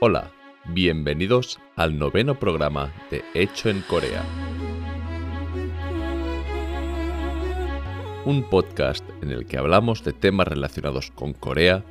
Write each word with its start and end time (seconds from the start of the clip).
Hola, 0.00 0.32
bienvenidos 0.66 1.60
al 1.76 1.98
noveno 1.98 2.38
programa 2.38 2.92
de 3.12 3.22
Hecho 3.32 3.70
en 3.70 3.80
Corea. 3.82 4.24
Un 8.24 8.42
podcast 8.50 9.08
en 9.22 9.30
el 9.30 9.46
que 9.46 9.56
hablamos 9.56 10.02
de 10.02 10.12
temas 10.12 10.48
relacionados 10.48 11.12
con 11.12 11.32
Corea 11.32 11.84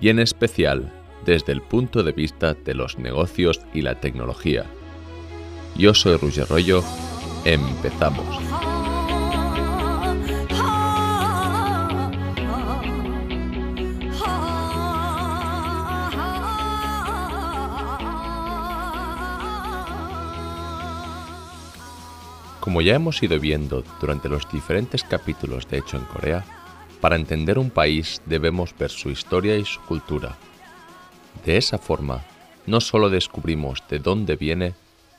y 0.00 0.08
en 0.08 0.18
especial 0.18 0.92
desde 1.26 1.52
el 1.52 1.60
punto 1.60 2.02
de 2.02 2.12
vista 2.12 2.54
de 2.54 2.74
los 2.74 2.98
negocios 2.98 3.60
y 3.74 3.82
la 3.82 4.00
tecnología. 4.00 4.64
Yo 5.76 5.92
soy 5.92 6.16
Roger 6.16 6.48
Rollo, 6.48 6.82
empezamos. 7.44 8.71
Como 22.62 22.80
ya 22.80 22.94
hemos 22.94 23.20
ido 23.24 23.40
viendo 23.40 23.82
durante 24.00 24.28
los 24.28 24.48
diferentes 24.48 25.02
capítulos 25.02 25.66
de 25.66 25.78
Hecho 25.78 25.96
en 25.96 26.04
Corea, 26.04 26.44
para 27.00 27.16
entender 27.16 27.58
un 27.58 27.70
país 27.70 28.22
debemos 28.24 28.72
ver 28.78 28.90
su 28.90 29.10
historia 29.10 29.56
y 29.56 29.64
su 29.64 29.80
cultura. 29.80 30.38
De 31.44 31.56
esa 31.56 31.76
forma, 31.76 32.24
no 32.68 32.80
solo 32.80 33.10
descubrimos 33.10 33.82
de 33.90 33.98
dónde 33.98 34.36
viene, 34.36 34.74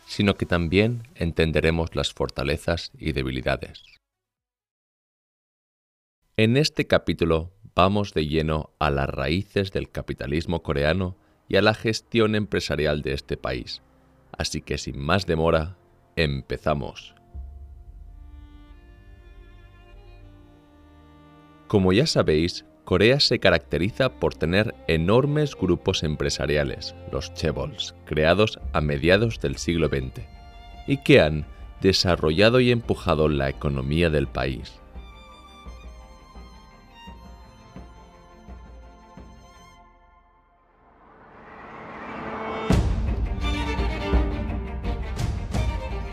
sino 0.05 0.35
que 0.35 0.45
también 0.45 1.05
entenderemos 1.15 1.97
las 1.97 2.13
fortalezas 2.13 2.93
y 2.97 3.11
debilidades. 3.11 3.83
En 6.37 6.55
este 6.55 6.87
capítulo 6.87 7.51
vamos 7.75 8.13
de 8.13 8.25
lleno 8.25 8.69
a 8.79 8.89
las 8.89 9.09
raíces 9.09 9.73
del 9.73 9.91
capitalismo 9.91 10.63
coreano 10.63 11.17
y 11.49 11.57
a 11.57 11.61
la 11.61 11.73
gestión 11.73 12.35
empresarial 12.35 13.01
de 13.01 13.11
este 13.11 13.35
país. 13.35 13.81
Así 14.31 14.61
que 14.61 14.77
sin 14.77 14.97
más 14.97 15.25
demora, 15.25 15.75
empezamos. 16.15 17.12
Como 21.73 21.91
ya 21.91 22.05
sabéis, 22.05 22.65
Corea 22.83 23.19
se 23.19 23.39
caracteriza 23.39 24.19
por 24.19 24.35
tener 24.35 24.75
enormes 24.87 25.55
grupos 25.55 26.03
empresariales, 26.03 26.93
los 27.11 27.33
chaebols, 27.33 27.95
creados 28.05 28.59
a 28.73 28.81
mediados 28.81 29.39
del 29.39 29.57
siglo 29.57 29.87
XX, 29.87 30.21
y 30.85 30.97
que 30.97 31.19
han 31.19 31.47
desarrollado 31.81 32.59
y 32.59 32.69
empujado 32.69 33.27
la 33.27 33.49
economía 33.49 34.11
del 34.11 34.27
país. 34.27 34.71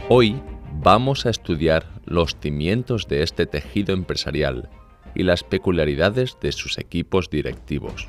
Hoy 0.08 0.41
vamos 0.83 1.27
a 1.27 1.28
estudiar 1.28 2.00
los 2.06 2.34
cimientos 2.41 3.08
de 3.08 3.22
este 3.22 3.44
tejido 3.44 3.92
empresarial 3.92 4.70
y 5.14 5.22
las 5.22 5.42
peculiaridades 5.44 6.36
de 6.41 6.53
sus 6.53 6.78
equipos 6.78 7.30
directivos. 7.30 8.06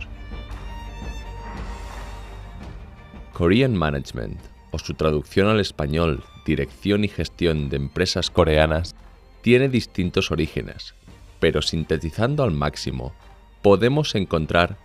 Korean 3.33 3.75
Management, 3.75 4.39
o 4.71 4.80
su 4.80 4.94
traducción 4.94 5.47
al 5.47 5.59
español 5.59 6.23
Dirección 6.45 7.03
y 7.03 7.07
Gestión 7.07 7.69
de 7.69 7.77
Empresas 7.77 8.29
Coreanas, 8.29 8.95
tiene 9.41 9.69
distintos 9.69 10.31
orígenes, 10.31 10.94
pero 11.39 11.61
sintetizando 11.61 12.44
al 12.44 12.52
máximo, 12.52 13.13
podemos 13.61 14.16
encontrar 14.16 14.77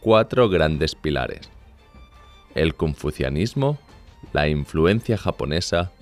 cuatro 0.00 0.48
grandes 0.48 0.94
pilares. 0.94 1.50
El 2.54 2.74
confucianismo, 2.74 3.78
la 4.32 4.48
influencia 4.48 5.16
japonesa, 5.16 5.92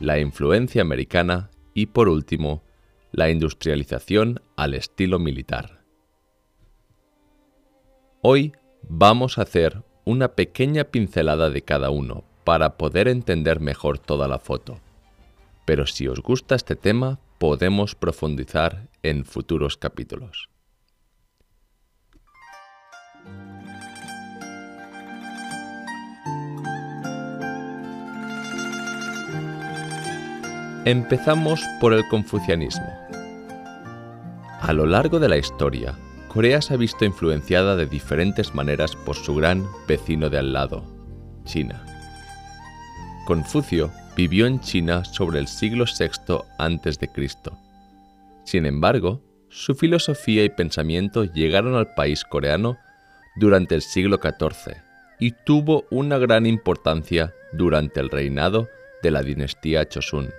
la 0.00 0.18
influencia 0.18 0.82
americana 0.82 1.50
y 1.74 1.86
por 1.86 2.08
último, 2.08 2.62
la 3.12 3.30
industrialización 3.30 4.42
al 4.56 4.74
estilo 4.74 5.18
militar. 5.18 5.82
Hoy 8.22 8.52
vamos 8.82 9.38
a 9.38 9.42
hacer 9.42 9.82
una 10.04 10.28
pequeña 10.28 10.84
pincelada 10.84 11.50
de 11.50 11.62
cada 11.62 11.90
uno 11.90 12.24
para 12.44 12.76
poder 12.76 13.08
entender 13.08 13.60
mejor 13.60 13.98
toda 13.98 14.28
la 14.28 14.38
foto. 14.38 14.80
Pero 15.64 15.86
si 15.86 16.08
os 16.08 16.20
gusta 16.20 16.54
este 16.54 16.76
tema, 16.76 17.20
podemos 17.38 17.94
profundizar 17.94 18.88
en 19.02 19.24
futuros 19.24 19.76
capítulos. 19.76 20.48
Empezamos 30.88 31.60
por 31.82 31.92
el 31.92 32.08
confucianismo. 32.08 32.90
A 34.58 34.72
lo 34.72 34.86
largo 34.86 35.20
de 35.20 35.28
la 35.28 35.36
historia, 35.36 35.94
Corea 36.28 36.62
se 36.62 36.72
ha 36.72 36.76
visto 36.78 37.04
influenciada 37.04 37.76
de 37.76 37.84
diferentes 37.84 38.54
maneras 38.54 38.96
por 38.96 39.14
su 39.14 39.34
gran 39.34 39.66
vecino 39.86 40.30
de 40.30 40.38
al 40.38 40.54
lado, 40.54 40.82
China. 41.44 41.84
Confucio 43.26 43.92
vivió 44.16 44.46
en 44.46 44.60
China 44.60 45.04
sobre 45.04 45.40
el 45.40 45.46
siglo 45.46 45.84
VI 45.84 46.38
a.C. 46.56 47.10
Sin 48.44 48.64
embargo, 48.64 49.20
su 49.50 49.74
filosofía 49.74 50.42
y 50.42 50.48
pensamiento 50.48 51.24
llegaron 51.24 51.74
al 51.74 51.92
país 51.92 52.24
coreano 52.24 52.78
durante 53.36 53.74
el 53.74 53.82
siglo 53.82 54.18
XIV 54.22 54.78
y 55.20 55.32
tuvo 55.32 55.84
una 55.90 56.16
gran 56.16 56.46
importancia 56.46 57.34
durante 57.52 58.00
el 58.00 58.08
reinado 58.08 58.68
de 59.02 59.10
la 59.10 59.22
dinastía 59.22 59.86
Chosun 59.86 60.30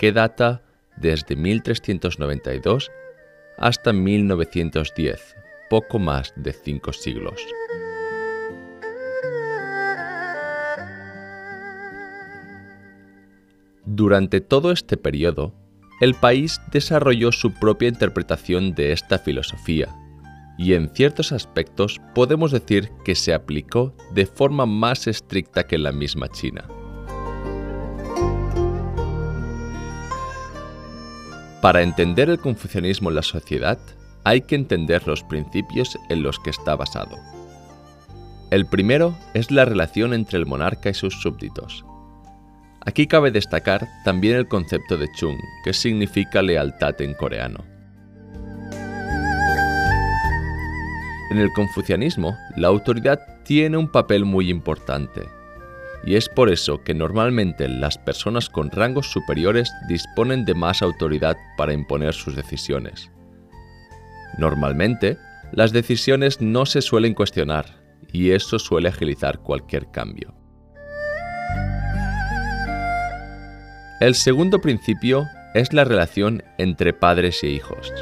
que 0.00 0.12
data 0.12 0.62
desde 0.96 1.36
1392 1.36 2.90
hasta 3.58 3.92
1910, 3.92 5.36
poco 5.68 5.98
más 5.98 6.32
de 6.36 6.54
cinco 6.54 6.94
siglos. 6.94 7.38
Durante 13.84 14.40
todo 14.40 14.72
este 14.72 14.96
periodo, 14.96 15.52
el 16.00 16.14
país 16.14 16.62
desarrolló 16.72 17.30
su 17.30 17.52
propia 17.52 17.90
interpretación 17.90 18.72
de 18.72 18.92
esta 18.92 19.18
filosofía, 19.18 19.94
y 20.56 20.72
en 20.72 20.88
ciertos 20.94 21.30
aspectos 21.30 22.00
podemos 22.14 22.52
decir 22.52 22.90
que 23.04 23.14
se 23.14 23.34
aplicó 23.34 23.94
de 24.14 24.24
forma 24.24 24.64
más 24.64 25.06
estricta 25.06 25.66
que 25.66 25.76
la 25.76 25.92
misma 25.92 26.30
China. 26.30 26.79
Para 31.60 31.82
entender 31.82 32.30
el 32.30 32.38
confucianismo 32.38 33.10
en 33.10 33.16
la 33.16 33.22
sociedad, 33.22 33.78
hay 34.24 34.40
que 34.42 34.54
entender 34.54 35.06
los 35.06 35.22
principios 35.22 35.98
en 36.08 36.22
los 36.22 36.38
que 36.38 36.50
está 36.50 36.74
basado. 36.74 37.18
El 38.50 38.66
primero 38.66 39.14
es 39.34 39.50
la 39.50 39.66
relación 39.66 40.14
entre 40.14 40.38
el 40.38 40.46
monarca 40.46 40.88
y 40.88 40.94
sus 40.94 41.20
súbditos. 41.20 41.84
Aquí 42.84 43.06
cabe 43.06 43.30
destacar 43.30 43.86
también 44.04 44.36
el 44.36 44.48
concepto 44.48 44.96
de 44.96 45.12
chung, 45.12 45.36
que 45.62 45.74
significa 45.74 46.40
lealtad 46.40 46.98
en 47.02 47.12
coreano. 47.12 47.62
En 51.30 51.38
el 51.38 51.52
confucianismo, 51.54 52.36
la 52.56 52.68
autoridad 52.68 53.20
tiene 53.44 53.76
un 53.76 53.92
papel 53.92 54.24
muy 54.24 54.48
importante, 54.48 55.28
y 56.04 56.16
es 56.16 56.28
por 56.28 56.50
eso 56.50 56.82
que 56.82 56.94
normalmente 56.94 57.68
las 57.68 57.98
personas 57.98 58.48
con 58.48 58.70
rangos 58.70 59.10
superiores 59.10 59.70
disponen 59.88 60.44
de 60.44 60.54
más 60.54 60.82
autoridad 60.82 61.36
para 61.56 61.72
imponer 61.72 62.14
sus 62.14 62.34
decisiones. 62.34 63.10
Normalmente, 64.38 65.18
las 65.52 65.72
decisiones 65.72 66.40
no 66.40 66.64
se 66.64 66.80
suelen 66.80 67.14
cuestionar 67.14 67.66
y 68.12 68.30
eso 68.30 68.58
suele 68.58 68.88
agilizar 68.88 69.40
cualquier 69.40 69.90
cambio. 69.90 70.34
El 74.00 74.14
segundo 74.14 74.60
principio 74.60 75.26
es 75.54 75.72
la 75.74 75.84
relación 75.84 76.42
entre 76.56 76.94
padres 76.94 77.42
e 77.42 77.48
hijos. 77.48 77.92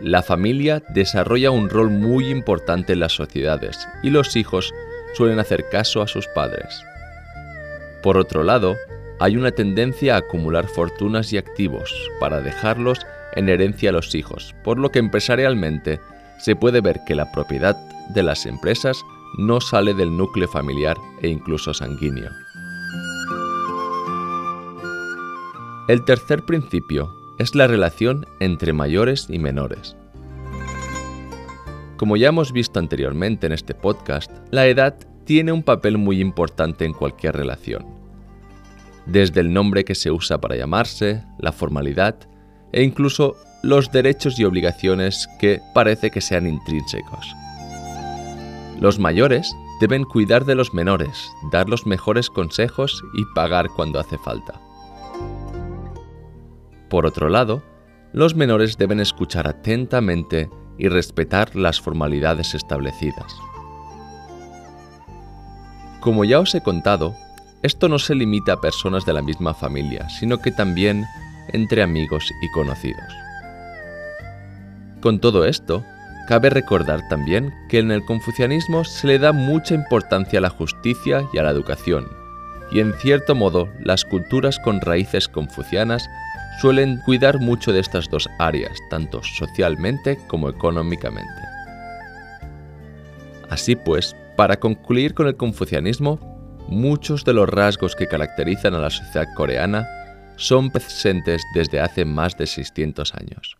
La 0.00 0.22
familia 0.22 0.82
desarrolla 0.88 1.50
un 1.50 1.70
rol 1.70 1.90
muy 1.90 2.28
importante 2.28 2.94
en 2.94 3.00
las 3.00 3.12
sociedades 3.12 3.88
y 4.02 4.10
los 4.10 4.34
hijos 4.36 4.74
suelen 5.16 5.38
hacer 5.38 5.68
caso 5.70 6.02
a 6.02 6.06
sus 6.06 6.26
padres. 6.28 6.82
Por 8.02 8.18
otro 8.18 8.44
lado, 8.44 8.76
hay 9.18 9.36
una 9.36 9.50
tendencia 9.50 10.14
a 10.14 10.18
acumular 10.18 10.66
fortunas 10.66 11.32
y 11.32 11.38
activos 11.38 11.92
para 12.20 12.40
dejarlos 12.40 13.00
en 13.34 13.48
herencia 13.48 13.90
a 13.90 13.92
los 13.92 14.14
hijos, 14.14 14.54
por 14.62 14.78
lo 14.78 14.90
que 14.90 14.98
empresarialmente 14.98 16.00
se 16.38 16.54
puede 16.54 16.80
ver 16.80 17.00
que 17.06 17.14
la 17.14 17.32
propiedad 17.32 17.76
de 18.14 18.22
las 18.22 18.46
empresas 18.46 19.02
no 19.38 19.60
sale 19.60 19.94
del 19.94 20.16
núcleo 20.16 20.48
familiar 20.48 20.96
e 21.22 21.28
incluso 21.28 21.72
sanguíneo. 21.74 22.30
El 25.88 26.04
tercer 26.04 26.42
principio 26.44 27.10
es 27.38 27.54
la 27.54 27.66
relación 27.66 28.26
entre 28.40 28.72
mayores 28.72 29.26
y 29.28 29.38
menores. 29.38 29.96
Como 31.96 32.18
ya 32.18 32.28
hemos 32.28 32.52
visto 32.52 32.78
anteriormente 32.78 33.46
en 33.46 33.52
este 33.52 33.74
podcast, 33.74 34.30
la 34.50 34.66
edad 34.66 34.96
tiene 35.24 35.52
un 35.52 35.62
papel 35.62 35.96
muy 35.96 36.20
importante 36.20 36.84
en 36.84 36.92
cualquier 36.92 37.34
relación. 37.34 37.86
Desde 39.06 39.40
el 39.40 39.52
nombre 39.52 39.84
que 39.84 39.94
se 39.94 40.10
usa 40.10 40.38
para 40.38 40.56
llamarse, 40.56 41.24
la 41.38 41.52
formalidad 41.52 42.16
e 42.72 42.82
incluso 42.82 43.36
los 43.62 43.90
derechos 43.90 44.38
y 44.38 44.44
obligaciones 44.44 45.26
que 45.40 45.60
parece 45.74 46.10
que 46.10 46.20
sean 46.20 46.46
intrínsecos. 46.46 47.34
Los 48.78 48.98
mayores 48.98 49.56
deben 49.80 50.04
cuidar 50.04 50.44
de 50.44 50.54
los 50.54 50.74
menores, 50.74 51.30
dar 51.50 51.68
los 51.68 51.86
mejores 51.86 52.28
consejos 52.28 53.02
y 53.14 53.24
pagar 53.34 53.68
cuando 53.74 53.98
hace 53.98 54.18
falta. 54.18 54.60
Por 56.90 57.06
otro 57.06 57.30
lado, 57.30 57.62
los 58.12 58.34
menores 58.34 58.76
deben 58.76 59.00
escuchar 59.00 59.48
atentamente 59.48 60.50
y 60.78 60.88
respetar 60.88 61.56
las 61.56 61.80
formalidades 61.80 62.54
establecidas. 62.54 63.34
Como 66.00 66.24
ya 66.24 66.38
os 66.38 66.54
he 66.54 66.62
contado, 66.62 67.14
esto 67.62 67.88
no 67.88 67.98
se 67.98 68.14
limita 68.14 68.54
a 68.54 68.60
personas 68.60 69.04
de 69.04 69.12
la 69.12 69.22
misma 69.22 69.54
familia, 69.54 70.08
sino 70.08 70.38
que 70.38 70.52
también 70.52 71.04
entre 71.52 71.82
amigos 71.82 72.30
y 72.42 72.48
conocidos. 72.50 73.12
Con 75.00 75.20
todo 75.20 75.44
esto, 75.44 75.84
cabe 76.28 76.50
recordar 76.50 77.08
también 77.08 77.54
que 77.68 77.78
en 77.78 77.90
el 77.90 78.04
confucianismo 78.04 78.84
se 78.84 79.06
le 79.06 79.18
da 79.18 79.32
mucha 79.32 79.74
importancia 79.74 80.38
a 80.38 80.42
la 80.42 80.50
justicia 80.50 81.24
y 81.32 81.38
a 81.38 81.42
la 81.42 81.50
educación, 81.50 82.08
y 82.70 82.80
en 82.80 82.92
cierto 82.94 83.34
modo 83.34 83.68
las 83.80 84.04
culturas 84.04 84.58
con 84.58 84.80
raíces 84.80 85.28
confucianas 85.28 86.08
suelen 86.60 87.00
cuidar 87.04 87.38
mucho 87.40 87.72
de 87.72 87.80
estas 87.80 88.08
dos 88.10 88.28
áreas, 88.38 88.78
tanto 88.90 89.22
socialmente 89.22 90.18
como 90.28 90.48
económicamente. 90.48 91.42
Así 93.50 93.76
pues, 93.76 94.16
para 94.36 94.58
concluir 94.58 95.14
con 95.14 95.26
el 95.26 95.36
confucianismo, 95.36 96.18
muchos 96.68 97.24
de 97.24 97.32
los 97.32 97.48
rasgos 97.48 97.94
que 97.94 98.06
caracterizan 98.06 98.74
a 98.74 98.78
la 98.78 98.90
sociedad 98.90 99.26
coreana 99.36 99.86
son 100.36 100.70
presentes 100.70 101.42
desde 101.54 101.80
hace 101.80 102.04
más 102.04 102.36
de 102.36 102.46
600 102.46 103.14
años. 103.14 103.56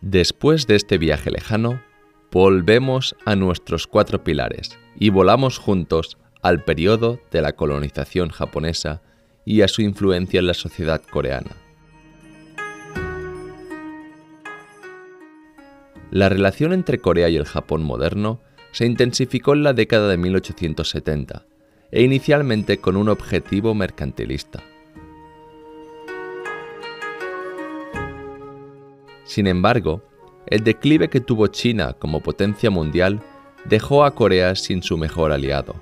Después 0.00 0.66
de 0.66 0.76
este 0.76 0.98
viaje 0.98 1.30
lejano, 1.30 1.82
volvemos 2.30 3.16
a 3.24 3.34
nuestros 3.34 3.86
cuatro 3.86 4.22
pilares 4.22 4.78
y 4.94 5.10
volamos 5.10 5.58
juntos 5.58 6.18
al 6.42 6.64
periodo 6.64 7.20
de 7.30 7.42
la 7.42 7.52
colonización 7.52 8.28
japonesa 8.28 9.02
y 9.46 9.62
a 9.62 9.68
su 9.68 9.80
influencia 9.80 10.40
en 10.40 10.48
la 10.48 10.54
sociedad 10.54 11.00
coreana. 11.00 11.52
La 16.10 16.28
relación 16.28 16.72
entre 16.72 16.98
Corea 16.98 17.28
y 17.28 17.36
el 17.36 17.46
Japón 17.46 17.82
moderno 17.82 18.42
se 18.72 18.86
intensificó 18.86 19.54
en 19.54 19.62
la 19.62 19.72
década 19.72 20.08
de 20.08 20.16
1870 20.18 21.46
e 21.92 22.02
inicialmente 22.02 22.78
con 22.78 22.96
un 22.96 23.08
objetivo 23.08 23.74
mercantilista. 23.74 24.62
Sin 29.24 29.46
embargo, 29.46 30.02
el 30.46 30.64
declive 30.64 31.08
que 31.08 31.20
tuvo 31.20 31.46
China 31.46 31.94
como 31.98 32.20
potencia 32.20 32.70
mundial 32.70 33.20
dejó 33.64 34.04
a 34.04 34.14
Corea 34.14 34.54
sin 34.56 34.82
su 34.82 34.96
mejor 34.96 35.32
aliado. 35.32 35.74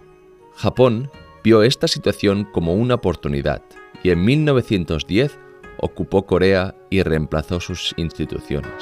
Japón 0.55 1.11
vio 1.45 1.63
esta 1.63 1.87
situación 1.87 2.45
como 2.45 2.75
una 2.75 2.95
oportunidad 2.95 3.63
y 4.03 4.11
en 4.11 4.25
1910 4.25 5.39
ocupó 5.77 6.25
Corea 6.25 6.75
y 6.89 7.03
reemplazó 7.03 7.61
sus 7.61 7.93
instituciones. 7.99 8.73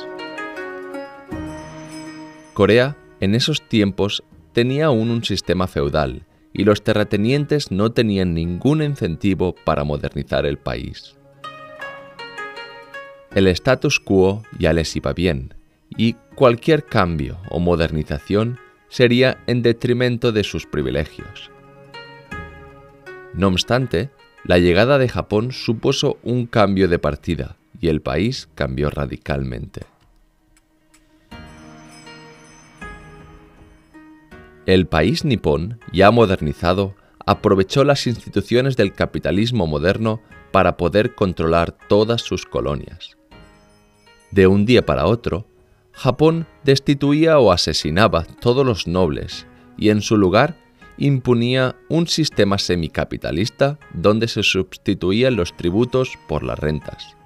Corea 2.54 2.96
en 3.20 3.34
esos 3.34 3.60
tiempos 3.68 4.22
tenía 4.52 4.86
aún 4.86 5.10
un 5.10 5.24
sistema 5.24 5.66
feudal 5.66 6.24
y 6.52 6.64
los 6.64 6.84
terratenientes 6.84 7.72
no 7.72 7.90
tenían 7.92 8.34
ningún 8.34 8.82
incentivo 8.82 9.54
para 9.64 9.84
modernizar 9.84 10.46
el 10.46 10.58
país. 10.58 11.16
El 13.34 13.48
status 13.48 13.98
quo 13.98 14.42
ya 14.58 14.72
les 14.72 14.94
iba 14.94 15.12
bien 15.12 15.54
y 15.96 16.14
cualquier 16.36 16.84
cambio 16.84 17.38
o 17.48 17.58
modernización 17.58 18.58
sería 18.88 19.42
en 19.46 19.62
detrimento 19.62 20.30
de 20.30 20.44
sus 20.44 20.66
privilegios. 20.66 21.50
No 23.34 23.48
obstante, 23.48 24.10
la 24.44 24.58
llegada 24.58 24.98
de 24.98 25.08
Japón 25.08 25.52
supuso 25.52 26.18
un 26.22 26.46
cambio 26.46 26.88
de 26.88 26.98
partida 26.98 27.56
y 27.80 27.88
el 27.88 28.02
país 28.02 28.48
cambió 28.54 28.90
radicalmente. 28.90 29.82
El 34.66 34.86
país 34.86 35.24
nipón, 35.24 35.80
ya 35.92 36.10
modernizado, 36.10 36.94
aprovechó 37.26 37.84
las 37.84 38.06
instituciones 38.06 38.76
del 38.76 38.92
capitalismo 38.92 39.66
moderno 39.66 40.20
para 40.52 40.76
poder 40.76 41.14
controlar 41.14 41.72
todas 41.72 42.22
sus 42.22 42.46
colonias. 42.46 43.16
De 44.30 44.46
un 44.46 44.66
día 44.66 44.86
para 44.86 45.06
otro, 45.06 45.46
Japón 45.92 46.46
destituía 46.64 47.38
o 47.38 47.52
asesinaba 47.52 48.24
todos 48.24 48.64
los 48.64 48.86
nobles 48.86 49.46
y 49.76 49.90
en 49.90 50.00
su 50.00 50.16
lugar 50.16 50.56
impunía 50.98 51.76
un 51.88 52.06
sistema 52.06 52.58
semicapitalista 52.58 53.78
donde 53.94 54.28
se 54.28 54.42
sustituían 54.42 55.36
los 55.36 55.56
tributos 55.56 56.18
por 56.28 56.42
las 56.42 56.58
rentas. 56.58 57.16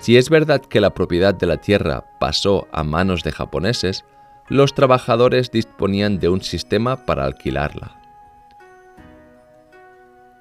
Si 0.00 0.16
es 0.16 0.30
verdad 0.30 0.60
que 0.60 0.80
la 0.80 0.94
propiedad 0.94 1.34
de 1.34 1.46
la 1.46 1.56
tierra 1.56 2.04
pasó 2.20 2.68
a 2.72 2.84
manos 2.84 3.24
de 3.24 3.32
japoneses, 3.32 4.04
los 4.48 4.72
trabajadores 4.72 5.50
disponían 5.50 6.18
de 6.18 6.28
un 6.28 6.40
sistema 6.40 7.04
para 7.04 7.24
alquilarla. 7.24 8.00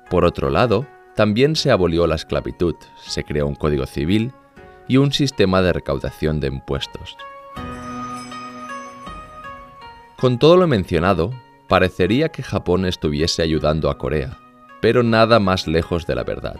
Por 0.09 0.23
otro 0.23 0.49
lado, 0.49 0.85
también 1.15 1.55
se 1.55 1.71
abolió 1.71 2.07
la 2.07 2.15
esclavitud, 2.15 2.75
se 3.01 3.23
creó 3.23 3.47
un 3.47 3.55
código 3.55 3.85
civil 3.85 4.31
y 4.87 4.97
un 4.97 5.11
sistema 5.11 5.61
de 5.61 5.73
recaudación 5.73 6.39
de 6.39 6.47
impuestos. 6.47 7.17
Con 10.19 10.39
todo 10.39 10.57
lo 10.57 10.65
mencionado, 10.65 11.31
parecería 11.67 12.29
que 12.29 12.41
Japón 12.41 12.87
estuviese 12.87 13.43
ayudando 13.43 13.91
a 13.91 13.99
Corea, 13.99 14.39
pero 14.81 15.03
nada 15.03 15.39
más 15.39 15.67
lejos 15.67 16.07
de 16.07 16.15
la 16.15 16.23
verdad. 16.23 16.59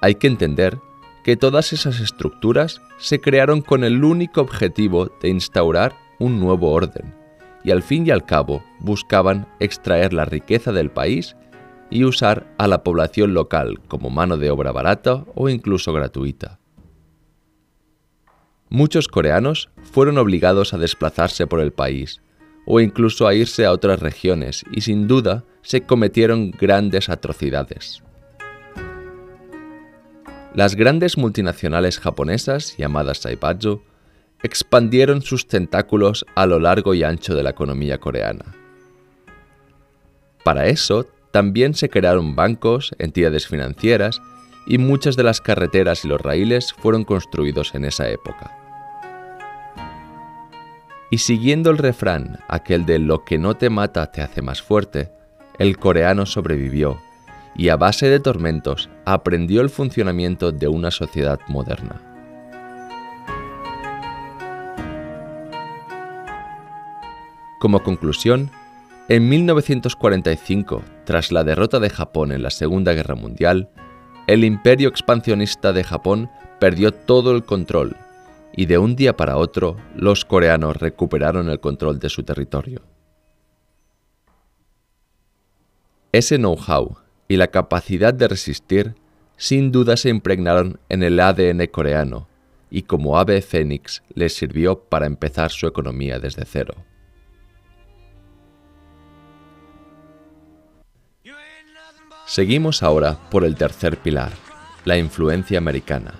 Hay 0.00 0.14
que 0.14 0.28
entender 0.28 0.78
que 1.24 1.36
todas 1.36 1.72
esas 1.72 1.98
estructuras 1.98 2.80
se 2.96 3.20
crearon 3.20 3.60
con 3.60 3.82
el 3.82 4.04
único 4.04 4.40
objetivo 4.40 5.10
de 5.20 5.30
instaurar 5.30 5.96
un 6.20 6.38
nuevo 6.38 6.70
orden, 6.70 7.12
y 7.64 7.72
al 7.72 7.82
fin 7.82 8.06
y 8.06 8.10
al 8.10 8.24
cabo 8.24 8.62
buscaban 8.78 9.48
extraer 9.58 10.12
la 10.12 10.24
riqueza 10.24 10.70
del 10.70 10.92
país 10.92 11.34
y 11.90 12.04
usar 12.04 12.46
a 12.56 12.68
la 12.68 12.84
población 12.84 13.34
local 13.34 13.80
como 13.88 14.10
mano 14.10 14.36
de 14.36 14.50
obra 14.50 14.70
barata 14.70 15.24
o 15.34 15.48
incluso 15.48 15.92
gratuita. 15.92 16.60
Muchos 18.68 19.08
coreanos 19.08 19.70
fueron 19.82 20.18
obligados 20.18 20.72
a 20.72 20.78
desplazarse 20.78 21.48
por 21.48 21.58
el 21.58 21.72
país, 21.72 22.20
o 22.70 22.80
incluso 22.80 23.26
a 23.26 23.34
irse 23.34 23.64
a 23.64 23.72
otras 23.72 23.98
regiones 24.00 24.62
y 24.70 24.82
sin 24.82 25.08
duda 25.08 25.42
se 25.62 25.80
cometieron 25.80 26.50
grandes 26.50 27.08
atrocidades. 27.08 28.02
Las 30.54 30.74
grandes 30.74 31.16
multinacionales 31.16 31.98
japonesas, 31.98 32.76
llamadas 32.76 33.18
Saibatsu, 33.18 33.80
expandieron 34.42 35.22
sus 35.22 35.48
tentáculos 35.48 36.26
a 36.34 36.44
lo 36.44 36.58
largo 36.58 36.92
y 36.92 37.04
ancho 37.04 37.34
de 37.34 37.42
la 37.42 37.50
economía 37.50 37.96
coreana. 37.98 38.44
Para 40.44 40.66
eso, 40.66 41.06
también 41.30 41.72
se 41.72 41.88
crearon 41.88 42.36
bancos, 42.36 42.94
entidades 42.98 43.46
financieras 43.46 44.20
y 44.66 44.76
muchas 44.76 45.16
de 45.16 45.22
las 45.22 45.40
carreteras 45.40 46.04
y 46.04 46.08
los 46.08 46.20
raíles 46.20 46.74
fueron 46.74 47.04
construidos 47.04 47.74
en 47.74 47.86
esa 47.86 48.10
época. 48.10 48.57
Y 51.10 51.18
siguiendo 51.18 51.70
el 51.70 51.78
refrán, 51.78 52.38
aquel 52.48 52.84
de 52.84 52.98
lo 52.98 53.24
que 53.24 53.38
no 53.38 53.54
te 53.54 53.70
mata 53.70 54.10
te 54.10 54.20
hace 54.20 54.42
más 54.42 54.60
fuerte, 54.60 55.10
el 55.58 55.78
coreano 55.78 56.26
sobrevivió 56.26 56.98
y 57.56 57.70
a 57.70 57.76
base 57.76 58.08
de 58.08 58.20
tormentos 58.20 58.90
aprendió 59.06 59.62
el 59.62 59.70
funcionamiento 59.70 60.52
de 60.52 60.68
una 60.68 60.90
sociedad 60.90 61.40
moderna. 61.48 62.02
Como 67.58 67.82
conclusión, 67.82 68.50
en 69.08 69.28
1945, 69.28 70.82
tras 71.04 71.32
la 71.32 71.42
derrota 71.42 71.80
de 71.80 71.90
Japón 71.90 72.30
en 72.30 72.42
la 72.42 72.50
Segunda 72.50 72.92
Guerra 72.92 73.14
Mundial, 73.14 73.70
el 74.26 74.44
imperio 74.44 74.90
expansionista 74.90 75.72
de 75.72 75.82
Japón 75.82 76.30
perdió 76.60 76.92
todo 76.92 77.34
el 77.34 77.44
control 77.44 77.96
y 78.58 78.66
de 78.66 78.76
un 78.76 78.96
día 78.96 79.16
para 79.16 79.36
otro 79.36 79.76
los 79.94 80.24
coreanos 80.24 80.76
recuperaron 80.78 81.48
el 81.48 81.60
control 81.60 82.00
de 82.00 82.08
su 82.08 82.24
territorio. 82.24 82.82
Ese 86.10 86.38
know-how 86.38 86.96
y 87.28 87.36
la 87.36 87.52
capacidad 87.52 88.12
de 88.12 88.26
resistir 88.26 88.96
sin 89.36 89.70
duda 89.70 89.96
se 89.96 90.08
impregnaron 90.08 90.80
en 90.88 91.04
el 91.04 91.20
ADN 91.20 91.68
coreano 91.68 92.26
y 92.68 92.82
como 92.82 93.16
ave 93.16 93.42
fénix 93.42 94.02
les 94.12 94.34
sirvió 94.34 94.80
para 94.80 95.06
empezar 95.06 95.52
su 95.52 95.68
economía 95.68 96.18
desde 96.18 96.44
cero. 96.44 96.74
Seguimos 102.26 102.82
ahora 102.82 103.20
por 103.30 103.44
el 103.44 103.54
tercer 103.54 103.98
pilar, 103.98 104.32
la 104.84 104.98
influencia 104.98 105.58
americana. 105.58 106.14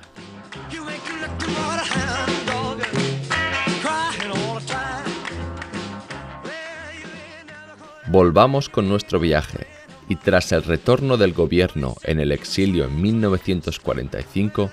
Volvamos 8.10 8.70
con 8.70 8.88
nuestro 8.88 9.20
viaje 9.20 9.66
y 10.08 10.16
tras 10.16 10.52
el 10.52 10.62
retorno 10.62 11.18
del 11.18 11.34
gobierno 11.34 11.96
en 12.04 12.20
el 12.20 12.32
exilio 12.32 12.86
en 12.86 13.02
1945, 13.02 14.70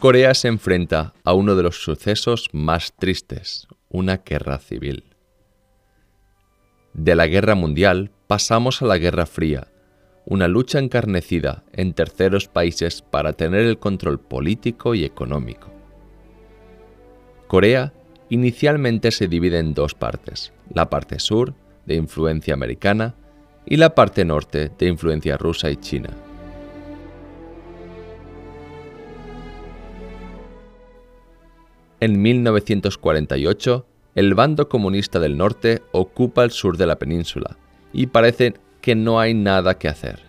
Corea 0.00 0.34
se 0.34 0.48
enfrenta 0.48 1.14
a 1.22 1.32
uno 1.32 1.54
de 1.54 1.62
los 1.62 1.80
sucesos 1.80 2.48
más 2.52 2.92
tristes, 2.98 3.68
una 3.88 4.16
guerra 4.16 4.58
civil. 4.58 5.04
De 6.92 7.14
la 7.14 7.28
guerra 7.28 7.54
mundial 7.54 8.10
pasamos 8.26 8.82
a 8.82 8.86
la 8.86 8.98
Guerra 8.98 9.26
Fría, 9.26 9.68
una 10.24 10.48
lucha 10.48 10.80
encarnecida 10.80 11.62
en 11.72 11.92
terceros 11.92 12.48
países 12.48 13.00
para 13.00 13.34
tener 13.34 13.60
el 13.60 13.78
control 13.78 14.18
político 14.18 14.96
y 14.96 15.04
económico. 15.04 15.70
Corea 17.46 17.92
inicialmente 18.28 19.12
se 19.12 19.28
divide 19.28 19.60
en 19.60 19.72
dos 19.72 19.94
partes, 19.94 20.52
la 20.74 20.90
parte 20.90 21.20
sur, 21.20 21.54
de 21.86 21.94
influencia 21.94 22.54
americana, 22.54 23.14
y 23.64 23.76
la 23.76 23.94
parte 23.94 24.24
norte, 24.24 24.70
de 24.78 24.86
influencia 24.86 25.36
rusa 25.36 25.70
y 25.70 25.76
china. 25.76 26.10
En 31.98 32.20
1948, 32.20 33.86
el 34.14 34.34
bando 34.34 34.68
comunista 34.68 35.18
del 35.18 35.36
norte 35.36 35.82
ocupa 35.92 36.44
el 36.44 36.50
sur 36.50 36.76
de 36.76 36.86
la 36.86 36.98
península 36.98 37.56
y 37.92 38.06
parece 38.06 38.54
que 38.80 38.94
no 38.94 39.18
hay 39.18 39.34
nada 39.34 39.78
que 39.78 39.88
hacer. 39.88 40.20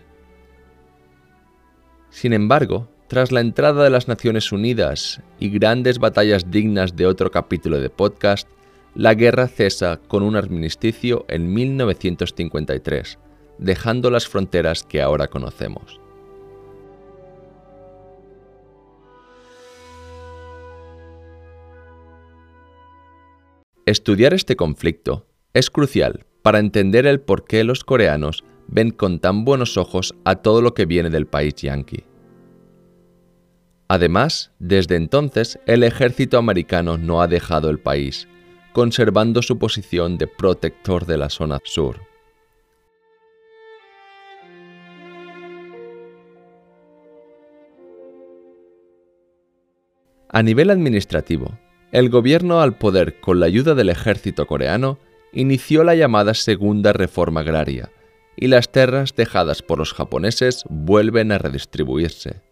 Sin 2.09 2.33
embargo, 2.33 2.89
tras 3.07 3.31
la 3.31 3.41
entrada 3.41 3.83
de 3.83 3.89
las 3.89 4.07
Naciones 4.07 4.51
Unidas 4.51 5.21
y 5.39 5.49
grandes 5.49 5.99
batallas 5.99 6.49
dignas 6.49 6.95
de 6.95 7.05
otro 7.05 7.31
capítulo 7.31 7.79
de 7.79 7.89
podcast, 7.89 8.47
la 8.95 9.13
guerra 9.13 9.47
cesa 9.47 9.99
con 10.07 10.23
un 10.23 10.35
armisticio 10.35 11.25
en 11.27 11.53
1953, 11.53 13.19
dejando 13.57 14.09
las 14.09 14.27
fronteras 14.27 14.83
que 14.83 15.01
ahora 15.01 15.27
conocemos. 15.27 15.99
Estudiar 23.85 24.33
este 24.33 24.57
conflicto 24.57 25.25
es 25.53 25.69
crucial 25.69 26.25
para 26.41 26.59
entender 26.59 27.05
el 27.05 27.21
por 27.21 27.45
qué 27.45 27.63
los 27.63 27.85
coreanos 27.85 28.43
ven 28.67 28.91
con 28.91 29.19
tan 29.19 29.45
buenos 29.45 29.77
ojos 29.77 30.13
a 30.25 30.35
todo 30.35 30.61
lo 30.61 30.73
que 30.73 30.85
viene 30.85 31.09
del 31.09 31.25
país 31.25 31.55
yanqui. 31.55 32.03
Además, 33.87 34.51
desde 34.59 34.97
entonces 34.97 35.59
el 35.65 35.83
ejército 35.83 36.37
americano 36.37 36.97
no 36.97 37.21
ha 37.21 37.27
dejado 37.27 37.69
el 37.69 37.79
país, 37.79 38.27
conservando 38.77 39.41
su 39.41 39.57
posición 39.57 40.19
de 40.19 40.27
protector 40.27 41.07
de 41.07 41.17
la 41.17 41.31
zona 41.31 41.59
sur. 41.63 41.99
A 50.29 50.43
nivel 50.43 50.69
administrativo, 50.69 51.57
el 51.91 52.11
gobierno 52.11 52.61
al 52.61 52.77
poder 52.77 53.19
con 53.19 53.39
la 53.39 53.47
ayuda 53.47 53.73
del 53.73 53.89
ejército 53.89 54.45
coreano 54.45 54.99
inició 55.33 55.83
la 55.83 55.95
llamada 55.95 56.35
Segunda 56.35 56.93
Reforma 56.93 57.39
Agraria, 57.39 57.89
y 58.35 58.45
las 58.45 58.71
tierras 58.71 59.15
dejadas 59.15 59.63
por 59.63 59.79
los 59.79 59.91
japoneses 59.91 60.65
vuelven 60.69 61.31
a 61.31 61.39
redistribuirse. 61.39 62.46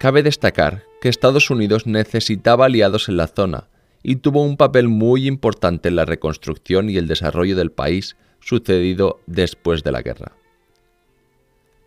Cabe 0.00 0.22
destacar 0.22 0.84
que 1.02 1.10
Estados 1.10 1.50
Unidos 1.50 1.86
necesitaba 1.86 2.64
aliados 2.64 3.10
en 3.10 3.18
la 3.18 3.26
zona 3.26 3.68
y 4.02 4.16
tuvo 4.16 4.42
un 4.42 4.56
papel 4.56 4.88
muy 4.88 5.26
importante 5.26 5.90
en 5.90 5.96
la 5.96 6.06
reconstrucción 6.06 6.88
y 6.88 6.96
el 6.96 7.06
desarrollo 7.06 7.54
del 7.54 7.70
país 7.70 8.16
sucedido 8.40 9.20
después 9.26 9.84
de 9.84 9.92
la 9.92 10.00
guerra. 10.00 10.32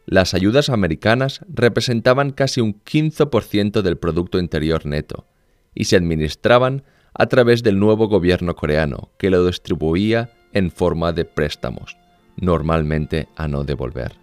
Las 0.06 0.36
ayudas 0.36 0.70
americanas 0.70 1.42
representaban 1.52 2.34
casi 2.34 2.62
un 2.62 2.80
15% 2.84 3.82
del 3.82 3.98
Producto 3.98 4.38
Interior 4.38 4.86
Neto 4.86 5.26
y 5.74 5.86
se 5.86 5.96
administraban 5.96 6.84
a 7.16 7.26
través 7.26 7.64
del 7.64 7.80
nuevo 7.80 8.10
gobierno 8.10 8.56
coreano, 8.56 9.10
que 9.18 9.32
lo 9.32 9.44
distribuía 9.44 10.30
en 10.52 10.70
forma 10.70 11.14
de 11.14 11.26
préstamos, 11.26 11.98
normalmente 12.38 13.28
a 13.36 13.48
no 13.48 13.64
devolver. 13.64 14.23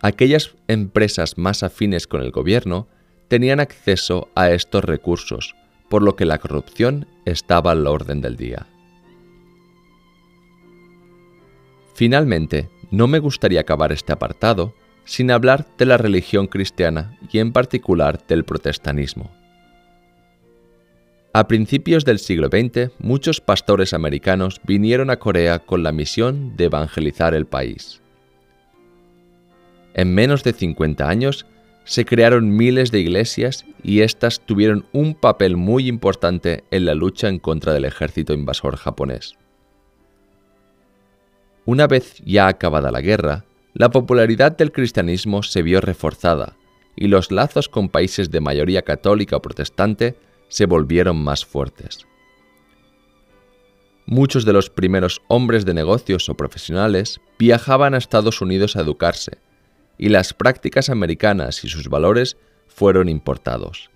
Aquellas 0.00 0.54
empresas 0.68 1.38
más 1.38 1.62
afines 1.62 2.06
con 2.06 2.22
el 2.22 2.30
gobierno 2.30 2.86
tenían 3.26 3.60
acceso 3.60 4.28
a 4.34 4.50
estos 4.50 4.84
recursos, 4.84 5.54
por 5.88 6.02
lo 6.02 6.14
que 6.16 6.24
la 6.24 6.38
corrupción 6.38 7.06
estaba 7.24 7.72
al 7.72 7.86
orden 7.86 8.20
del 8.20 8.36
día. 8.36 8.66
Finalmente, 11.94 12.70
no 12.90 13.08
me 13.08 13.18
gustaría 13.18 13.60
acabar 13.60 13.90
este 13.90 14.12
apartado 14.12 14.72
sin 15.04 15.30
hablar 15.30 15.66
de 15.78 15.86
la 15.86 15.96
religión 15.96 16.46
cristiana 16.46 17.18
y 17.32 17.38
en 17.38 17.52
particular 17.52 18.24
del 18.28 18.44
protestanismo. 18.44 19.30
A 21.32 21.48
principios 21.48 22.04
del 22.04 22.18
siglo 22.18 22.48
XX, 22.48 22.92
muchos 22.98 23.40
pastores 23.40 23.92
americanos 23.94 24.60
vinieron 24.64 25.10
a 25.10 25.18
Corea 25.18 25.58
con 25.58 25.82
la 25.82 25.92
misión 25.92 26.56
de 26.56 26.64
evangelizar 26.64 27.34
el 27.34 27.46
país. 27.46 28.00
En 29.98 30.14
menos 30.14 30.44
de 30.44 30.52
50 30.52 31.08
años, 31.08 31.44
se 31.82 32.04
crearon 32.04 32.56
miles 32.56 32.92
de 32.92 33.00
iglesias 33.00 33.64
y 33.82 34.02
éstas 34.02 34.38
tuvieron 34.38 34.86
un 34.92 35.16
papel 35.16 35.56
muy 35.56 35.88
importante 35.88 36.62
en 36.70 36.84
la 36.84 36.94
lucha 36.94 37.26
en 37.26 37.40
contra 37.40 37.72
del 37.72 37.84
ejército 37.84 38.32
invasor 38.32 38.76
japonés. 38.76 39.34
Una 41.64 41.88
vez 41.88 42.22
ya 42.24 42.46
acabada 42.46 42.92
la 42.92 43.00
guerra, 43.00 43.44
la 43.74 43.90
popularidad 43.90 44.56
del 44.56 44.70
cristianismo 44.70 45.42
se 45.42 45.62
vio 45.62 45.80
reforzada 45.80 46.56
y 46.94 47.08
los 47.08 47.32
lazos 47.32 47.68
con 47.68 47.88
países 47.88 48.30
de 48.30 48.40
mayoría 48.40 48.82
católica 48.82 49.36
o 49.38 49.42
protestante 49.42 50.16
se 50.46 50.66
volvieron 50.66 51.16
más 51.16 51.44
fuertes. 51.44 52.06
Muchos 54.06 54.44
de 54.44 54.52
los 54.52 54.70
primeros 54.70 55.22
hombres 55.26 55.64
de 55.64 55.74
negocios 55.74 56.28
o 56.28 56.36
profesionales 56.36 57.20
viajaban 57.36 57.94
a 57.94 57.98
Estados 57.98 58.40
Unidos 58.40 58.76
a 58.76 58.82
educarse, 58.82 59.38
y 59.98 60.08
las 60.08 60.32
prácticas 60.32 60.88
americanas 60.88 61.64
y 61.64 61.68
sus 61.68 61.88
valores 61.88 62.36
fueron 62.66 63.08
importados. 63.08 63.90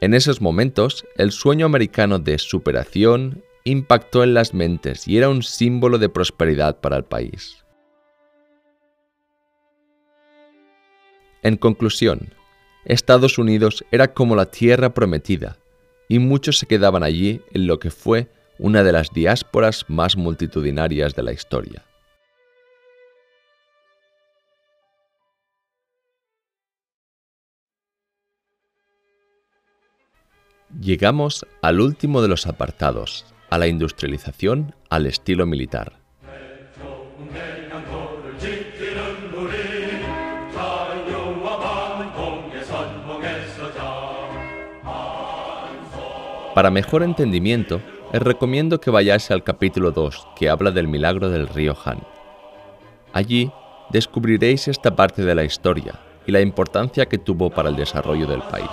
En 0.00 0.14
esos 0.14 0.40
momentos, 0.40 1.04
el 1.16 1.32
sueño 1.32 1.66
americano 1.66 2.20
de 2.20 2.38
superación 2.38 3.42
impactó 3.64 4.22
en 4.22 4.34
las 4.34 4.54
mentes 4.54 5.08
y 5.08 5.16
era 5.18 5.28
un 5.28 5.42
símbolo 5.42 5.98
de 5.98 6.08
prosperidad 6.08 6.80
para 6.80 6.98
el 6.98 7.04
país. 7.04 7.65
En 11.46 11.56
conclusión, 11.56 12.34
Estados 12.86 13.38
Unidos 13.38 13.84
era 13.92 14.12
como 14.14 14.34
la 14.34 14.46
tierra 14.46 14.94
prometida, 14.94 15.58
y 16.08 16.18
muchos 16.18 16.58
se 16.58 16.66
quedaban 16.66 17.04
allí 17.04 17.40
en 17.52 17.68
lo 17.68 17.78
que 17.78 17.92
fue 17.92 18.26
una 18.58 18.82
de 18.82 18.90
las 18.90 19.12
diásporas 19.12 19.84
más 19.86 20.16
multitudinarias 20.16 21.14
de 21.14 21.22
la 21.22 21.32
historia. 21.32 21.84
Llegamos 30.80 31.46
al 31.62 31.80
último 31.80 32.22
de 32.22 32.28
los 32.28 32.48
apartados, 32.48 33.24
a 33.50 33.58
la 33.58 33.68
industrialización 33.68 34.74
al 34.90 35.06
estilo 35.06 35.46
militar. 35.46 36.05
Para 46.56 46.70
mejor 46.70 47.02
entendimiento, 47.02 47.82
les 48.14 48.22
recomiendo 48.22 48.80
que 48.80 48.90
vayáis 48.90 49.30
al 49.30 49.44
capítulo 49.44 49.90
2, 49.90 50.28
que 50.36 50.48
habla 50.48 50.70
del 50.70 50.88
milagro 50.88 51.28
del 51.28 51.48
río 51.48 51.76
Han. 51.84 51.98
Allí 53.12 53.52
descubriréis 53.90 54.66
esta 54.66 54.96
parte 54.96 55.22
de 55.22 55.34
la 55.34 55.44
historia 55.44 56.00
y 56.26 56.32
la 56.32 56.40
importancia 56.40 57.04
que 57.04 57.18
tuvo 57.18 57.50
para 57.50 57.68
el 57.68 57.76
desarrollo 57.76 58.26
del 58.26 58.40
país. 58.40 58.70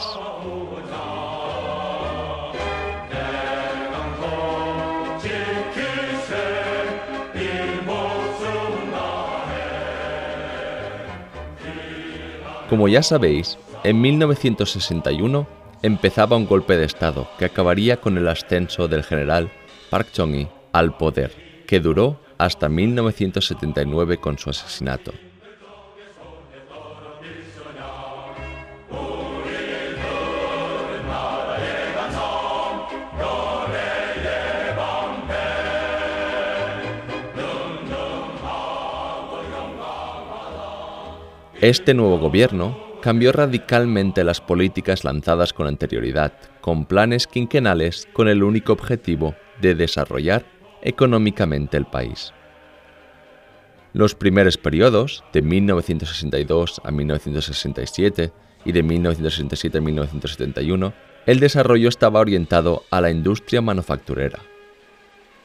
Como 12.69 12.87
ya 12.87 13.03
sabéis, 13.03 13.57
en 13.83 13.99
1961 13.99 15.62
empezaba 15.83 16.37
un 16.37 16.47
golpe 16.47 16.77
de 16.77 16.85
Estado 16.85 17.27
que 17.37 17.43
acabaría 17.45 17.97
con 17.97 18.17
el 18.17 18.29
ascenso 18.29 18.87
del 18.87 19.03
general 19.03 19.51
Park 19.89 20.07
Chung-hee 20.13 20.47
al 20.71 20.95
poder, 20.97 21.31
que 21.67 21.81
duró 21.81 22.19
hasta 22.37 22.69
1979 22.69 24.17
con 24.17 24.37
su 24.39 24.49
asesinato. 24.49 25.11
Este 41.59 41.93
nuevo 41.93 42.17
gobierno 42.19 42.92
cambió 43.03 43.33
radicalmente 43.33 44.23
las 44.23 44.39
políticas 44.39 45.03
lanzadas 45.03 45.51
con 45.51 45.67
anterioridad, 45.67 46.31
con 46.61 46.85
planes 46.85 47.27
quinquenales 47.27 48.07
con 48.13 48.29
el 48.29 48.41
único 48.43 48.71
objetivo 48.71 49.35
de 49.59 49.75
desarrollar 49.75 50.45
económicamente 50.81 51.75
el 51.75 51.85
país. 51.85 52.31
Los 53.91 54.15
primeros 54.15 54.57
periodos, 54.57 55.25
de 55.33 55.41
1962 55.41 56.81
a 56.81 56.91
1967 56.91 58.31
y 58.63 58.71
de 58.71 58.83
1967 58.83 59.77
a 59.77 59.81
1971, 59.81 60.93
el 61.25 61.41
desarrollo 61.41 61.89
estaba 61.89 62.21
orientado 62.21 62.83
a 62.89 63.01
la 63.01 63.11
industria 63.11 63.59
manufacturera. 63.59 64.39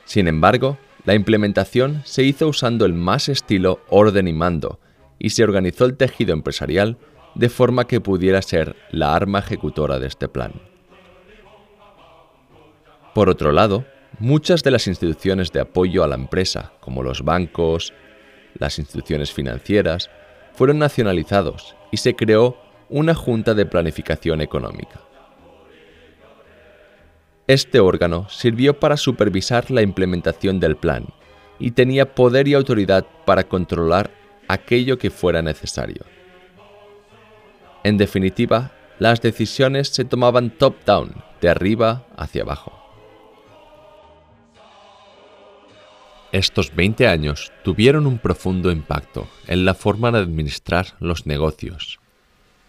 Sin 0.04 0.28
embargo, 0.28 0.78
la 1.04 1.16
implementación 1.16 2.02
se 2.04 2.22
hizo 2.22 2.46
usando 2.46 2.84
el 2.86 2.92
más 2.92 3.28
estilo 3.28 3.80
orden 3.88 4.28
y 4.28 4.32
mando, 4.32 4.78
y 5.18 5.30
se 5.30 5.42
organizó 5.42 5.86
el 5.86 5.96
tejido 5.96 6.32
empresarial 6.32 6.98
de 7.34 7.48
forma 7.48 7.86
que 7.86 8.00
pudiera 8.00 8.42
ser 8.42 8.76
la 8.90 9.14
arma 9.14 9.40
ejecutora 9.40 9.98
de 9.98 10.06
este 10.06 10.28
plan. 10.28 10.52
Por 13.14 13.28
otro 13.28 13.52
lado, 13.52 13.84
muchas 14.18 14.62
de 14.62 14.70
las 14.70 14.86
instituciones 14.86 15.52
de 15.52 15.60
apoyo 15.60 16.04
a 16.04 16.08
la 16.08 16.14
empresa, 16.14 16.72
como 16.80 17.02
los 17.02 17.24
bancos, 17.24 17.92
las 18.54 18.78
instituciones 18.78 19.32
financieras, 19.32 20.10
fueron 20.54 20.78
nacionalizados 20.78 21.76
y 21.90 21.98
se 21.98 22.14
creó 22.14 22.56
una 22.88 23.14
Junta 23.14 23.54
de 23.54 23.66
Planificación 23.66 24.40
Económica. 24.40 25.00
Este 27.46 27.80
órgano 27.80 28.28
sirvió 28.28 28.78
para 28.78 28.96
supervisar 28.96 29.70
la 29.70 29.82
implementación 29.82 30.60
del 30.60 30.76
plan 30.76 31.06
y 31.58 31.70
tenía 31.70 32.14
poder 32.14 32.46
y 32.46 32.54
autoridad 32.54 33.06
para 33.24 33.44
controlar 33.44 34.10
aquello 34.48 34.98
que 34.98 35.10
fuera 35.10 35.42
necesario. 35.42 36.04
En 37.84 37.96
definitiva, 37.96 38.72
las 38.98 39.20
decisiones 39.20 39.88
se 39.88 40.04
tomaban 40.04 40.50
top-down, 40.50 41.14
de 41.40 41.48
arriba 41.48 42.06
hacia 42.16 42.42
abajo. 42.42 42.72
Estos 46.32 46.74
20 46.74 47.06
años 47.06 47.52
tuvieron 47.64 48.06
un 48.06 48.18
profundo 48.18 48.70
impacto 48.70 49.28
en 49.46 49.64
la 49.64 49.74
forma 49.74 50.10
de 50.10 50.18
administrar 50.18 50.88
los 51.00 51.26
negocios, 51.26 52.00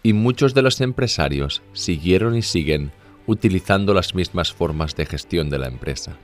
y 0.02 0.14
muchos 0.14 0.54
de 0.54 0.62
los 0.62 0.80
empresarios 0.80 1.62
siguieron 1.72 2.36
y 2.36 2.42
siguen 2.42 2.92
utilizando 3.26 3.92
las 3.92 4.14
mismas 4.14 4.52
formas 4.52 4.96
de 4.96 5.04
gestión 5.04 5.50
de 5.50 5.58
la 5.58 5.68
empresa. 5.68 6.16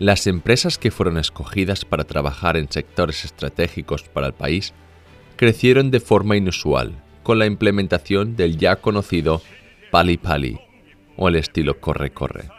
Las 0.00 0.26
empresas 0.26 0.78
que 0.78 0.90
fueron 0.90 1.18
escogidas 1.18 1.84
para 1.84 2.04
trabajar 2.04 2.56
en 2.56 2.72
sectores 2.72 3.24
estratégicos 3.24 4.02
para 4.04 4.26
el 4.26 4.32
país 4.32 4.72
crecieron 5.40 5.90
de 5.90 6.00
forma 6.00 6.36
inusual 6.36 7.02
con 7.22 7.38
la 7.38 7.46
implementación 7.46 8.36
del 8.36 8.58
ya 8.58 8.76
conocido 8.76 9.40
Pali 9.90 10.18
Pali 10.18 10.60
o 11.16 11.28
el 11.28 11.36
estilo 11.36 11.80
corre-corre. 11.80 12.50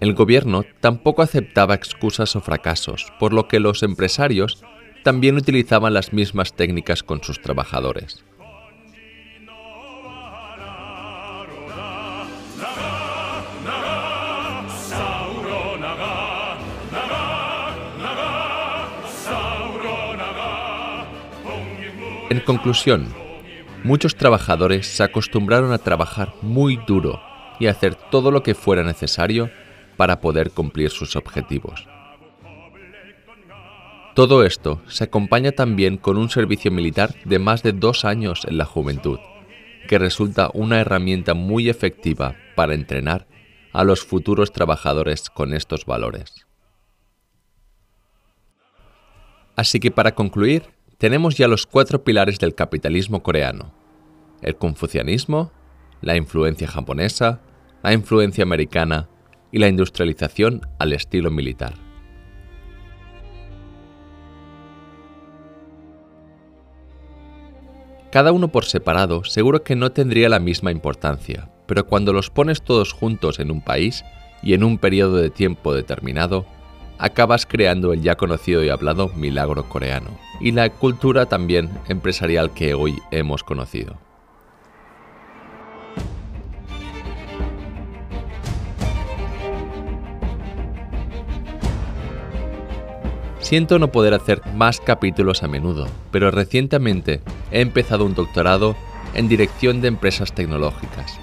El 0.00 0.14
gobierno 0.14 0.64
tampoco 0.80 1.20
aceptaba 1.20 1.74
excusas 1.74 2.34
o 2.34 2.40
fracasos, 2.40 3.12
por 3.20 3.34
lo 3.34 3.46
que 3.46 3.60
los 3.60 3.82
empresarios 3.82 4.64
también 5.04 5.36
utilizaban 5.36 5.92
las 5.92 6.14
mismas 6.14 6.54
técnicas 6.54 7.02
con 7.02 7.22
sus 7.22 7.42
trabajadores. 7.42 8.24
En 22.30 22.40
conclusión, 22.40 23.08
muchos 23.84 24.14
trabajadores 24.14 24.86
se 24.86 25.02
acostumbraron 25.02 25.72
a 25.72 25.78
trabajar 25.78 26.34
muy 26.42 26.76
duro 26.86 27.22
y 27.58 27.68
hacer 27.68 27.94
todo 27.94 28.30
lo 28.30 28.42
que 28.42 28.54
fuera 28.54 28.82
necesario 28.82 29.50
para 29.96 30.20
poder 30.20 30.50
cumplir 30.50 30.90
sus 30.90 31.16
objetivos. 31.16 31.88
Todo 34.14 34.44
esto 34.44 34.82
se 34.88 35.04
acompaña 35.04 35.52
también 35.52 35.96
con 35.96 36.18
un 36.18 36.28
servicio 36.28 36.70
militar 36.70 37.14
de 37.24 37.38
más 37.38 37.62
de 37.62 37.72
dos 37.72 38.04
años 38.04 38.44
en 38.46 38.58
la 38.58 38.66
juventud, 38.66 39.20
que 39.88 39.98
resulta 39.98 40.50
una 40.52 40.80
herramienta 40.80 41.32
muy 41.32 41.70
efectiva 41.70 42.36
para 42.56 42.74
entrenar 42.74 43.26
a 43.72 43.84
los 43.84 44.04
futuros 44.04 44.52
trabajadores 44.52 45.30
con 45.30 45.54
estos 45.54 45.86
valores. 45.86 46.46
Así 49.56 49.80
que 49.80 49.90
para 49.90 50.14
concluir, 50.14 50.77
tenemos 50.98 51.36
ya 51.36 51.46
los 51.46 51.64
cuatro 51.64 52.02
pilares 52.02 52.40
del 52.40 52.56
capitalismo 52.56 53.22
coreano. 53.22 53.72
El 54.42 54.56
confucianismo, 54.56 55.52
la 56.00 56.16
influencia 56.16 56.66
japonesa, 56.66 57.40
la 57.84 57.92
influencia 57.92 58.42
americana 58.42 59.08
y 59.52 59.58
la 59.58 59.68
industrialización 59.68 60.66
al 60.80 60.92
estilo 60.92 61.30
militar. 61.30 61.74
Cada 68.10 68.32
uno 68.32 68.48
por 68.48 68.64
separado 68.64 69.22
seguro 69.22 69.62
que 69.62 69.76
no 69.76 69.92
tendría 69.92 70.28
la 70.28 70.40
misma 70.40 70.72
importancia, 70.72 71.48
pero 71.66 71.86
cuando 71.86 72.12
los 72.12 72.30
pones 72.30 72.62
todos 72.62 72.92
juntos 72.92 73.38
en 73.38 73.52
un 73.52 73.62
país 73.62 74.04
y 74.42 74.54
en 74.54 74.64
un 74.64 74.78
periodo 74.78 75.18
de 75.18 75.30
tiempo 75.30 75.74
determinado, 75.74 76.46
acabas 76.98 77.46
creando 77.46 77.92
el 77.92 78.02
ya 78.02 78.16
conocido 78.16 78.62
y 78.64 78.68
hablado 78.68 79.08
milagro 79.08 79.68
coreano 79.68 80.10
y 80.40 80.52
la 80.52 80.68
cultura 80.70 81.26
también 81.26 81.70
empresarial 81.88 82.52
que 82.52 82.74
hoy 82.74 83.00
hemos 83.10 83.44
conocido. 83.44 83.96
Siento 93.40 93.78
no 93.78 93.88
poder 93.88 94.12
hacer 94.12 94.42
más 94.54 94.78
capítulos 94.78 95.42
a 95.42 95.48
menudo, 95.48 95.86
pero 96.10 96.30
recientemente 96.30 97.22
he 97.50 97.62
empezado 97.62 98.04
un 98.04 98.14
doctorado 98.14 98.76
en 99.14 99.26
dirección 99.26 99.80
de 99.80 99.88
empresas 99.88 100.34
tecnológicas 100.34 101.18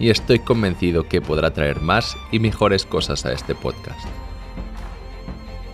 y 0.00 0.10
estoy 0.10 0.40
convencido 0.40 1.04
que 1.04 1.20
podrá 1.20 1.52
traer 1.52 1.80
más 1.80 2.16
y 2.32 2.40
mejores 2.40 2.84
cosas 2.84 3.24
a 3.26 3.32
este 3.32 3.54
podcast. 3.54 4.08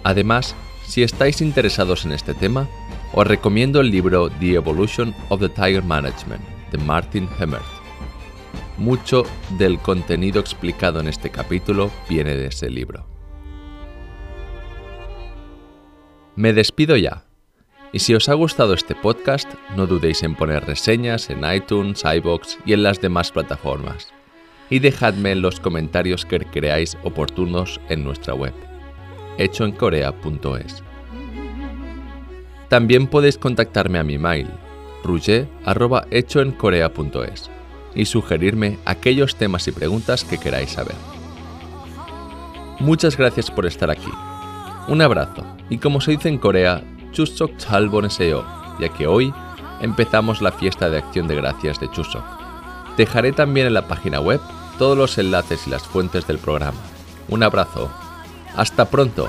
Además, 0.05 0.55
si 0.87 1.03
estáis 1.03 1.41
interesados 1.41 2.05
en 2.05 2.13
este 2.13 2.35
tema, 2.35 2.69
os 3.15 3.27
recomiendo 3.27 3.81
el 3.81 3.91
libro 3.91 4.29
The 4.29 4.55
Evolution 4.55 5.15
of 5.31 5.41
the 5.41 5.49
Tiger 5.49 5.83
Management 5.83 6.43
de 6.71 6.79
Martin 6.79 7.29
Hemmert. 7.39 7.65
Mucho 8.77 9.25
del 9.59 9.79
contenido 9.79 10.41
explicado 10.41 11.01
en 11.01 11.09
este 11.09 11.31
capítulo 11.31 11.91
viene 12.09 12.37
de 12.37 12.49
ese 12.49 12.69
libro. 12.69 13.07
Me 16.37 16.53
despido 16.53 16.97
ya. 16.97 17.25
Y 17.93 18.01
si 18.01 18.15
os 18.15 18.29
ha 18.29 18.35
gustado 18.35 18.75
este 18.75 18.97
podcast, 18.97 19.49
no 19.77 19.87
dudéis 19.87 20.23
en 20.25 20.35
poner 20.35 20.67
reseñas 20.67 21.31
en 21.31 21.51
iTunes, 21.51 22.03
iBox 22.05 22.59
y 22.67 22.73
en 22.73 22.83
las 22.83 23.01
demás 23.01 23.31
plataformas. 23.31 24.13
Y 24.69 24.81
dejadme 24.81 25.37
los 25.37 25.61
comentarios 25.61 26.27
que 26.27 26.41
creáis 26.41 26.99
oportunos 27.05 27.81
en 27.89 28.03
nuestra 28.03 28.35
web 28.35 28.53
hechoencorea.es. 29.39 30.83
También 32.69 33.07
podéis 33.07 33.39
contactarme 33.39 33.99
a 33.99 34.05
mi 34.05 34.19
mail 34.19 34.49
ruger.hechoencorea.es 35.05 37.51
y 37.95 38.07
sugerirme 38.07 38.79
aquellos 38.85 39.37
temas 39.37 39.69
y 39.69 39.73
preguntas 39.73 40.25
que 40.25 40.39
queráis 40.39 40.71
saber. 40.71 40.97
Muchas 42.81 43.17
gracias 43.17 43.49
por 43.51 43.67
estar 43.67 43.91
aquí. 43.91 44.11
Un 44.89 45.03
abrazo 45.03 45.45
y 45.71 45.79
como 45.79 46.01
se 46.01 46.11
dice 46.13 46.29
en 46.29 46.39
Corea, 46.39 46.83
Chuseok 47.13 47.57
Chalboneseo, 47.57 48.45
ya 48.81 48.89
que 48.89 49.07
hoy 49.07 49.33
empezamos 49.81 50.43
la 50.43 50.51
fiesta 50.53 50.91
de 50.91 50.99
acción 50.99 51.29
de 51.29 51.37
gracias 51.37 51.79
de 51.81 51.91
Chuseok. 51.91 52.25
Dejaré 52.97 53.33
también 53.33 53.69
en 53.69 53.75
la 53.75 53.87
página 53.87 54.21
web 54.21 54.41
todos 54.79 54.99
los 54.99 55.17
enlaces 55.19 55.67
y 55.67 55.71
las 55.71 55.85
fuentes 55.85 56.27
del 56.27 56.39
programa. 56.39 56.79
Un 57.29 57.43
abrazo. 57.43 57.91
Hasta 58.57 58.85
pronto. 58.85 59.29